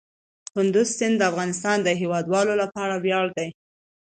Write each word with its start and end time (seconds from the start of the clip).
کندز 0.53 0.87
سیند 0.97 1.15
د 1.19 1.21
افغانستان 1.31 1.77
د 1.83 1.89
هیوادوالو 2.01 2.53
لپاره 2.61 2.95
ویاړ 3.03 3.25
دی. 3.37 3.49